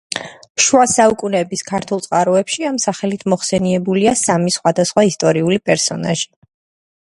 [0.67, 6.31] შუა საუკუნეების ქართულ წყაროებში ამ სახელით მოხსენიებულია სამი სხვადასხვა ისტორიული პერსონაჟი.